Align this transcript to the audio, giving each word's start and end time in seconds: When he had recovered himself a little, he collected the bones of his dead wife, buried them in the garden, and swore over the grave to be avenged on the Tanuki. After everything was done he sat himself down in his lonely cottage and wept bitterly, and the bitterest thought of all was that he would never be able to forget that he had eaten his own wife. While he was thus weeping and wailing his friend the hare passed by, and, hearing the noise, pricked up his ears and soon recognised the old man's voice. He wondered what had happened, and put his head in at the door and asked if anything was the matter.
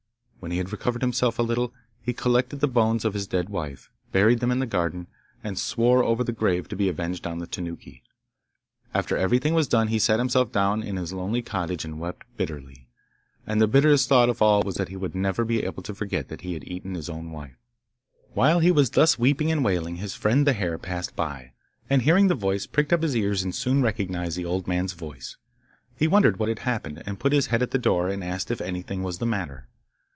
When 0.41 0.49
he 0.49 0.57
had 0.57 0.71
recovered 0.71 1.03
himself 1.03 1.37
a 1.37 1.43
little, 1.43 1.71
he 2.01 2.13
collected 2.13 2.61
the 2.61 2.67
bones 2.67 3.05
of 3.05 3.13
his 3.13 3.27
dead 3.27 3.49
wife, 3.49 3.91
buried 4.11 4.39
them 4.39 4.49
in 4.49 4.57
the 4.57 4.65
garden, 4.65 5.05
and 5.43 5.55
swore 5.55 6.03
over 6.03 6.23
the 6.23 6.31
grave 6.31 6.67
to 6.69 6.75
be 6.75 6.89
avenged 6.89 7.27
on 7.27 7.37
the 7.37 7.45
Tanuki. 7.45 8.01
After 8.91 9.15
everything 9.15 9.53
was 9.53 9.67
done 9.67 9.89
he 9.89 9.99
sat 9.99 10.17
himself 10.17 10.51
down 10.51 10.81
in 10.81 10.97
his 10.97 11.13
lonely 11.13 11.43
cottage 11.43 11.85
and 11.85 11.99
wept 11.99 12.25
bitterly, 12.37 12.87
and 13.45 13.61
the 13.61 13.67
bitterest 13.67 14.09
thought 14.09 14.29
of 14.29 14.41
all 14.41 14.63
was 14.63 14.77
that 14.77 14.89
he 14.89 14.95
would 14.95 15.13
never 15.13 15.45
be 15.45 15.63
able 15.63 15.83
to 15.83 15.93
forget 15.93 16.27
that 16.29 16.41
he 16.41 16.55
had 16.55 16.67
eaten 16.67 16.95
his 16.95 17.07
own 17.07 17.29
wife. 17.29 17.59
While 18.33 18.61
he 18.61 18.71
was 18.71 18.89
thus 18.89 19.19
weeping 19.19 19.51
and 19.51 19.63
wailing 19.63 19.97
his 19.97 20.15
friend 20.15 20.47
the 20.47 20.53
hare 20.53 20.79
passed 20.79 21.15
by, 21.15 21.51
and, 21.87 22.01
hearing 22.01 22.29
the 22.29 22.33
noise, 22.35 22.65
pricked 22.65 22.91
up 22.91 23.03
his 23.03 23.15
ears 23.15 23.43
and 23.43 23.53
soon 23.53 23.83
recognised 23.83 24.37
the 24.39 24.45
old 24.45 24.67
man's 24.67 24.93
voice. 24.93 25.37
He 25.97 26.07
wondered 26.07 26.37
what 26.39 26.49
had 26.49 26.59
happened, 26.59 27.03
and 27.05 27.19
put 27.19 27.31
his 27.31 27.45
head 27.47 27.61
in 27.61 27.65
at 27.65 27.69
the 27.69 27.77
door 27.77 28.09
and 28.09 28.23
asked 28.23 28.49
if 28.49 28.59
anything 28.59 29.03
was 29.03 29.19
the 29.19 29.27
matter. 29.27 29.67